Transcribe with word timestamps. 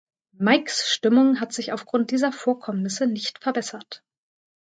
Mikes 0.39 0.91
Stimmung 0.91 1.39
hat 1.39 1.53
sich 1.53 1.73
aufgrund 1.73 2.09
dieser 2.09 2.31
Vorkommnisse 2.31 3.05
nicht 3.05 3.37
verbessert. 3.37 4.01